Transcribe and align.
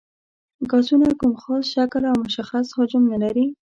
ګازونه 0.71 1.09
کوم 1.19 1.33
خاص 1.41 1.63
شکل 1.73 2.03
او 2.11 2.15
مشخص 2.25 2.65
حجم 2.77 3.03
نه 3.11 3.17
لري. 3.23 3.45